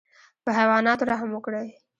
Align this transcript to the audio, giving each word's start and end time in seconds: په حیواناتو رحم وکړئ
په 0.43 0.49
حیواناتو 0.57 1.07
رحم 1.11 1.29
وکړئ 1.33 1.67